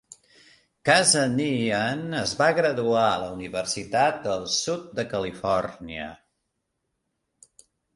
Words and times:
Kazanjian 0.89 2.01
es 2.23 2.33
va 2.41 2.49
graduar 2.61 3.05
a 3.11 3.21
la 3.27 3.29
universitat 3.37 4.21
del 4.27 4.51
Sud 4.59 4.93
de 5.01 5.09
Califòrnia. 5.17 6.13